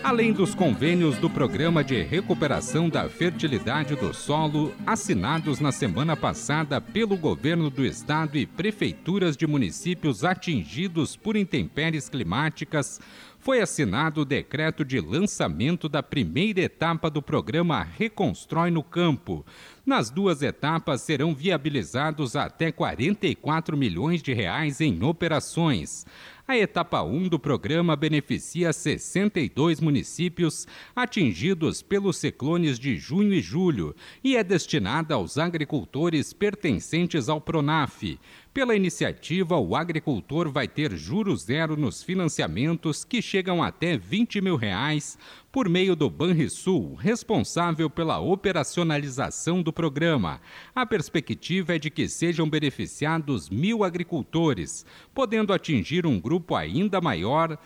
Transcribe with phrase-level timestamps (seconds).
[0.06, 6.80] Além dos convênios do Programa de Recuperação da Fertilidade do Solo, assinados na semana passada
[6.80, 13.02] pelo governo do estado e prefeituras de municípios atingidos por intempéries climáticas,
[13.45, 19.45] foi assinado o decreto de lançamento da primeira etapa do programa Reconstrói no Campo.
[19.86, 26.08] Nas duas etapas serão viabilizados até 44 milhões de reais em operações.
[26.48, 33.95] A etapa 1 do programa beneficia 62 municípios atingidos pelos ciclones de junho e julho
[34.23, 38.17] e é destinada aos agricultores pertencentes ao Pronaf.
[38.55, 44.55] Pela iniciativa, o agricultor vai ter juros zero nos financiamentos que chegam até 20 mil
[44.55, 45.17] reais
[45.52, 50.39] por meio do Banrisul, responsável pela operacionalização do programa.
[50.73, 57.58] A perspectiva é de que sejam beneficiados mil agricultores, podendo atingir um grupo ainda maior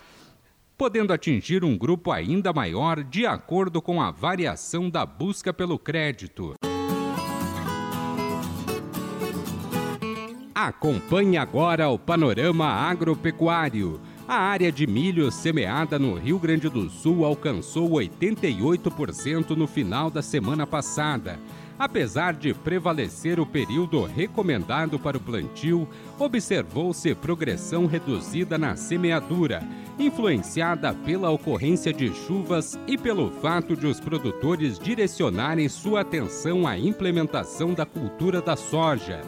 [0.76, 6.56] podendo atingir um grupo ainda maior de acordo com a variação da busca pelo crédito.
[10.62, 13.98] Acompanhe agora o panorama agropecuário.
[14.28, 20.22] A área de milho semeada no Rio Grande do Sul alcançou 88% no final da
[20.22, 21.40] semana passada.
[21.80, 25.88] Apesar de prevalecer o período recomendado para o plantio,
[26.20, 29.64] observou-se progressão reduzida na semeadura,
[29.98, 36.78] influenciada pela ocorrência de chuvas e pelo fato de os produtores direcionarem sua atenção à
[36.78, 39.22] implementação da cultura da soja.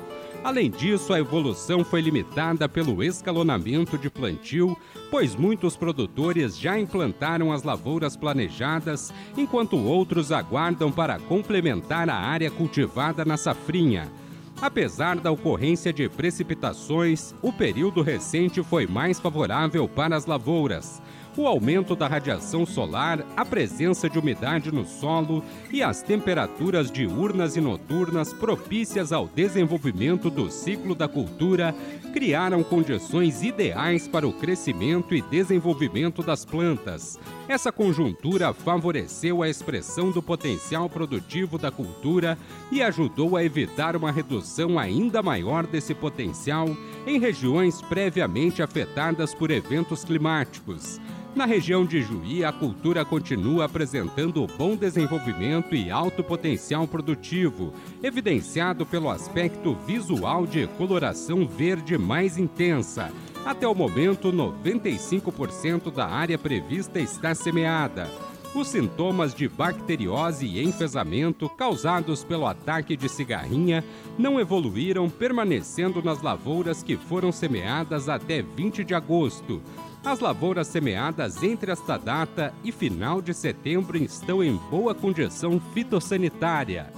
[0.43, 4.75] Além disso, a evolução foi limitada pelo escalonamento de plantio,
[5.11, 12.49] pois muitos produtores já implantaram as lavouras planejadas, enquanto outros aguardam para complementar a área
[12.49, 14.11] cultivada na safrinha.
[14.59, 21.01] Apesar da ocorrência de precipitações, o período recente foi mais favorável para as lavouras
[21.37, 27.55] o aumento da radiação solar, a presença de umidade no solo e as temperaturas diurnas
[27.55, 31.73] e noturnas propícias ao desenvolvimento do ciclo da cultura
[32.13, 37.17] criaram condições ideais para o crescimento e desenvolvimento das plantas.
[37.47, 42.37] Essa conjuntura favoreceu a expressão do potencial produtivo da cultura
[42.71, 46.67] e ajudou a evitar uma redução ainda maior desse potencial
[47.07, 50.99] em regiões previamente afetadas por eventos climáticos.
[51.33, 57.73] Na região de Juí, a cultura continua apresentando bom desenvolvimento e alto potencial produtivo,
[58.03, 63.13] evidenciado pelo aspecto visual de coloração verde mais intensa.
[63.45, 68.09] Até o momento, 95% da área prevista está semeada.
[68.53, 73.81] Os sintomas de bacteriose e enfesamento causados pelo ataque de cigarrinha
[74.17, 79.61] não evoluíram, permanecendo nas lavouras que foram semeadas até 20 de agosto.
[80.03, 86.91] As lavouras semeadas entre esta data e final de setembro estão em boa condição fitossanitária.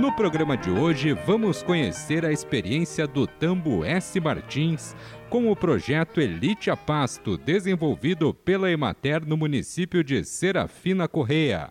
[0.00, 4.18] No programa de hoje, vamos conhecer a experiência do Tambo S.
[4.18, 4.96] Martins
[5.28, 11.70] com o projeto Elite a Pasto, desenvolvido pela Emater no município de Serafina Correia.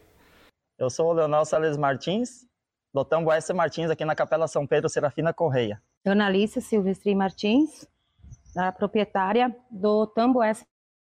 [0.78, 2.46] Eu sou o Leonel Sales Martins,
[2.94, 3.52] do Tambo S.
[3.52, 5.82] Martins, aqui na Capela São Pedro Serafina Correia.
[6.06, 7.88] Ana Silvestre Martins,
[8.56, 10.64] a proprietária do Tambo S.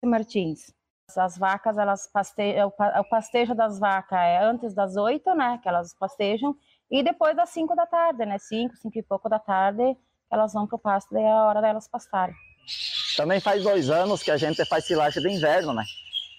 [0.06, 0.72] Martins.
[1.16, 5.96] As vacas, elas pastejam, o pastejo das vacas é antes das oito, né, que elas
[5.98, 6.56] pastejam,
[6.90, 9.98] e depois das cinco da tarde, né, cinco, cinco e pouco da tarde,
[10.32, 12.36] elas vão para o pasto, daí é a hora delas pastarem.
[13.16, 15.84] Também faz dois anos que a gente faz silagem de inverno, né,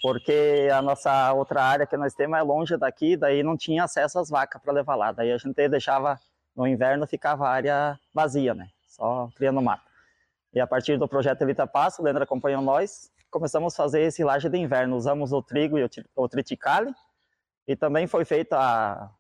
[0.03, 4.19] porque a nossa outra área que nós temos é longe daqui, daí não tinha acesso
[4.19, 6.19] às vacas para levar lá, daí a gente deixava,
[6.57, 9.89] no inverno ficava a área vazia, né, só criando mato.
[10.55, 14.51] E a partir do projeto Elita Passo, o Leandro acompanhou nós, começamos a fazer silagem
[14.51, 14.97] de inverno.
[14.97, 16.93] Usamos o trigo e o triticale
[17.67, 19.11] e também foi feita a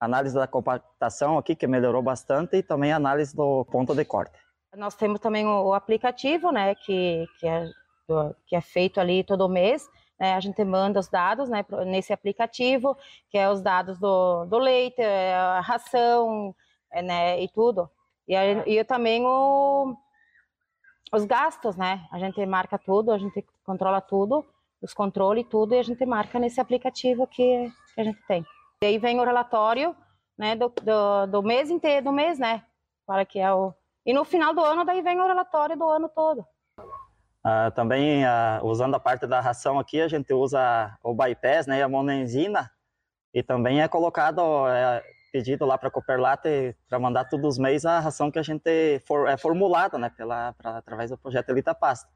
[0.00, 4.38] análise da compactação aqui, que melhorou bastante, e também a análise do ponto de corte.
[4.76, 7.70] Nós temos também o aplicativo, né, que, que, é,
[8.46, 9.88] que é feito ali todo mês,
[10.18, 12.96] né, a gente manda os dados né, nesse aplicativo,
[13.30, 16.54] que é os dados do, do leite, é, a ração,
[16.92, 17.90] é, né, e tudo.
[18.28, 19.96] E, e também o,
[21.12, 22.06] os gastos, né?
[22.12, 24.44] A gente marca tudo, a gente controla tudo,
[24.80, 28.44] os controles tudo, e a gente marca nesse aplicativo que, que a gente tem.
[28.82, 29.94] E aí vem o relatório,
[30.38, 32.64] né, do, do, do mês inteiro, do mês, né?
[33.06, 33.74] Para que é o
[34.06, 36.40] e no final do ano daí vem o relatório do ano todo.
[37.44, 41.82] Uh, também uh, usando a parte da ração aqui, a gente usa o bypass, né,
[41.82, 42.70] a monenzina,
[43.32, 45.02] e também é colocado é,
[45.32, 49.00] pedido lá para a Cooperlate para mandar todos os meses a ração que a gente
[49.06, 52.10] for, é formulada, né, pela, através do projeto Elita Pasta.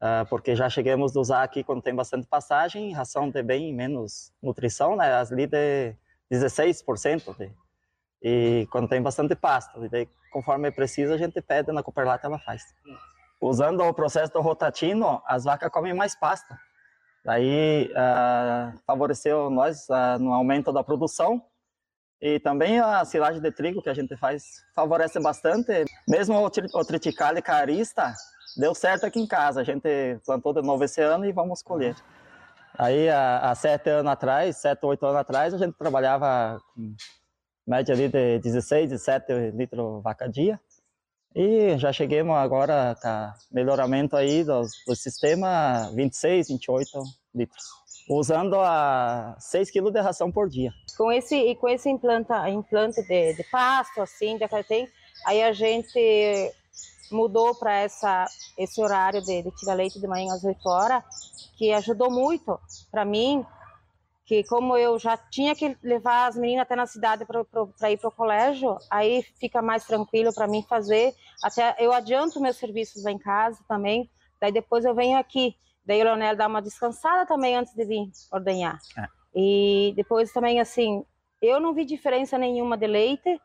[0.00, 4.32] Uh, porque já chegamos a usar aqui quando tem bastante passagem, ração de bem menos
[4.40, 5.92] nutrição, né, as ali de
[6.30, 7.50] 16%, de,
[8.22, 12.38] e quando tem bastante pasta, e daí, conforme precisa, a gente pede na Cooperlate ela
[12.38, 12.62] faz.
[13.40, 16.56] Usando o processo do rotatino, as vacas comem mais pasta.
[17.24, 21.42] Daí uh, favoreceu nós uh, no aumento da produção
[22.20, 25.84] e também a silagem de trigo que a gente faz favorece bastante.
[26.08, 28.14] Mesmo o triticale carista
[28.56, 29.60] deu certo aqui em casa.
[29.60, 29.88] A gente
[30.24, 31.96] plantou de novo esse ano e vamos colher.
[32.76, 36.94] Aí, há, há sete anos atrás, sete, oito anos atrás, a gente trabalhava com
[37.66, 40.60] média ali de 16, 17 litros vaca dia.
[41.34, 47.02] E já chegamos agora com melhoramento aí do, do sistema 26, 28
[47.34, 47.78] litros
[48.08, 50.72] usando a 6 kg de ração por dia.
[50.96, 54.88] Com esse e com esse implante, implante de, de pasto assim, de tem,
[55.26, 56.54] aí a gente
[57.10, 58.26] mudou para essa
[58.56, 61.04] esse horário de, de tirar leite de manhã às 8 horas,
[61.56, 62.58] que ajudou muito
[62.90, 63.44] para mim,
[64.24, 68.08] que como eu já tinha que levar as meninas até na cidade para ir para
[68.08, 71.14] o colégio, aí fica mais tranquilo para mim fazer.
[71.42, 74.10] Até eu adianto meus serviços lá em casa também,
[74.40, 75.56] daí depois eu venho aqui.
[75.84, 78.78] Daí o Leonel dá uma descansada também antes de vir ordenhar.
[78.98, 79.06] É.
[79.34, 81.02] E depois também, assim,
[81.40, 83.40] eu não vi diferença nenhuma de leite.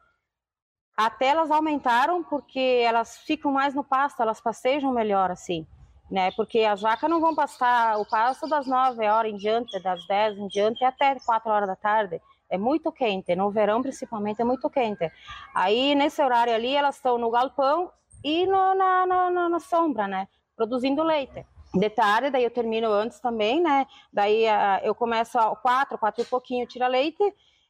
[0.95, 5.65] Até elas aumentaram porque elas ficam mais no pasto, elas passejam melhor, assim.
[6.09, 6.31] Né?
[6.31, 10.37] Porque as vacas não vão pastar o pasto das 9 horas em diante, das 10
[10.37, 12.21] em diante, até 4 horas da tarde.
[12.49, 15.11] É muito quente, no verão principalmente é muito quente.
[15.55, 17.91] Aí nesse horário ali elas estão no galpão
[18.23, 20.27] e no, na, na, na sombra, né?
[20.55, 23.87] Produzindo leite de tarde, daí eu termino antes também, né?
[24.11, 27.23] Daí uh, eu começo a quatro, quatro e pouquinho tira leite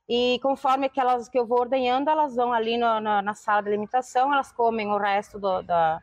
[0.07, 3.69] e conforme aquelas que eu vou ordenhando, elas vão ali no, no, na sala de
[3.69, 6.01] alimentação, elas comem o resto do, da,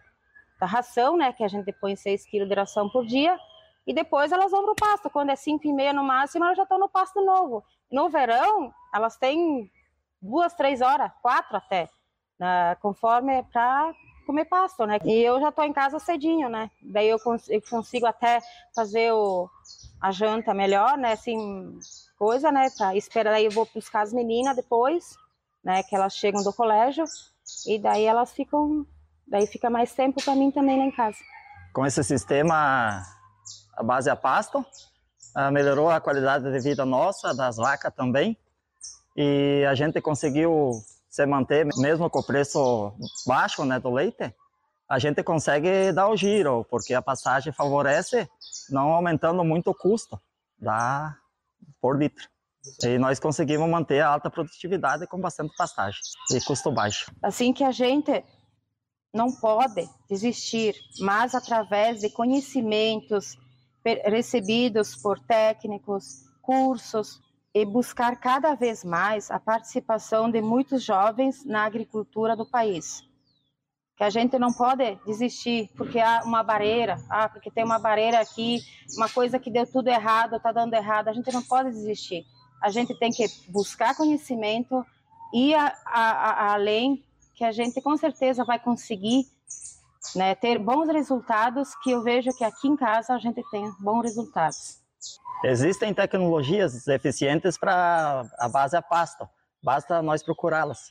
[0.59, 1.33] da ração, né?
[1.33, 3.39] Que a gente põe 6 quilos de ração por dia
[3.87, 5.11] e depois elas vão para o pasto.
[5.11, 7.65] Quando é cinco e meia no máximo, elas já estão no pasto novo.
[7.91, 9.71] No verão, elas têm
[10.21, 11.89] duas, três horas, quatro até,
[12.39, 12.77] né?
[12.77, 13.93] conforme para
[14.27, 14.99] comer pasto, né?
[15.05, 16.71] E eu já tô em casa cedinho, né?
[16.83, 18.41] Daí eu, cons eu consigo até
[18.75, 19.49] fazer o,
[20.01, 21.13] a janta melhor, né?
[21.13, 21.79] Assim,
[22.19, 22.69] coisa, né?
[22.77, 25.17] Tá, espera, daí eu vou buscar as meninas depois,
[25.63, 25.83] né?
[25.83, 27.05] Que elas chegam do colégio
[27.67, 28.87] e daí elas ficam,
[29.27, 31.19] daí fica mais tempo para mim também lá em casa.
[31.73, 33.03] Com esse sistema,
[33.77, 34.65] a base é pasto,
[35.35, 38.37] ah, melhorou a qualidade de vida nossa, das vacas também,
[39.17, 40.73] e a gente conseguiu
[41.09, 42.93] se manter, mesmo com o preço
[43.27, 44.35] baixo né, do leite,
[44.91, 48.29] a gente consegue dar o giro, porque a passagem favorece,
[48.69, 50.21] não aumentando muito o custo
[50.59, 51.17] da,
[51.81, 52.29] por litro.
[52.83, 56.01] E nós conseguimos manter a alta produtividade com bastante pastagem
[56.33, 57.13] e custo baixo.
[57.23, 58.25] Assim que a gente
[59.15, 63.39] não pode desistir, mas através de conhecimentos
[64.05, 67.21] recebidos por técnicos, cursos,
[67.55, 73.09] e buscar cada vez mais a participação de muitos jovens na agricultura do país.
[74.01, 78.19] Que a gente não pode desistir porque há uma barreira, ah, porque tem uma barreira
[78.19, 78.59] aqui,
[78.97, 81.09] uma coisa que deu tudo errado, está dando errado.
[81.09, 82.25] A gente não pode desistir.
[82.63, 84.83] A gente tem que buscar conhecimento
[85.35, 87.05] e a, a, a, além
[87.35, 89.27] que a gente com certeza vai conseguir
[90.17, 94.05] né, ter bons resultados, que eu vejo que aqui em casa a gente tem bons
[94.05, 94.81] resultados.
[95.45, 99.29] Existem tecnologias eficientes para a base a pasto,
[99.63, 100.91] basta nós procurá-las.